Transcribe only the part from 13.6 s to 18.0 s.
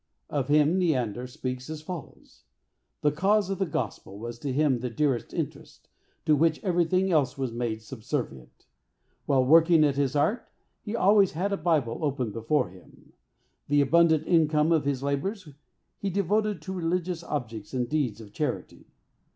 The abundant income of his labors he devoted to religious objects and